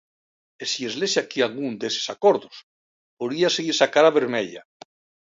[0.61, 2.55] E se lles lese aquí algún deses acordos,
[3.19, 4.61] poríaselles a cara vermella.